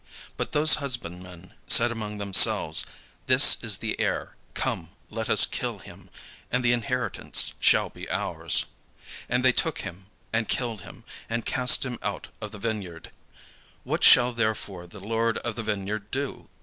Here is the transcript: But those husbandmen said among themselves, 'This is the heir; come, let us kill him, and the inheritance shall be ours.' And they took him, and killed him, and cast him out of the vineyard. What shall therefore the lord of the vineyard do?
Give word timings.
But 0.35 0.51
those 0.51 0.77
husbandmen 0.81 1.53
said 1.67 1.91
among 1.91 2.17
themselves, 2.17 2.83
'This 3.27 3.63
is 3.63 3.77
the 3.77 3.99
heir; 3.99 4.35
come, 4.55 4.89
let 5.11 5.29
us 5.29 5.45
kill 5.45 5.77
him, 5.77 6.09
and 6.51 6.65
the 6.65 6.73
inheritance 6.73 7.53
shall 7.59 7.91
be 7.91 8.09
ours.' 8.09 8.65
And 9.29 9.45
they 9.45 9.51
took 9.51 9.81
him, 9.81 10.07
and 10.33 10.47
killed 10.47 10.81
him, 10.81 11.03
and 11.29 11.45
cast 11.45 11.85
him 11.85 11.99
out 12.01 12.29
of 12.41 12.49
the 12.49 12.57
vineyard. 12.57 13.11
What 13.83 14.03
shall 14.03 14.33
therefore 14.33 14.87
the 14.87 14.99
lord 14.99 15.37
of 15.37 15.53
the 15.55 15.61
vineyard 15.61 16.09
do? 16.09 16.49